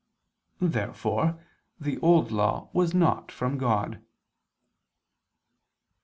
Therefore 0.59 1.37
the 1.79 1.99
Old 1.99 2.31
Law 2.31 2.69
was 2.73 2.91
not 2.95 3.31
from 3.31 3.59
God. 3.59 3.99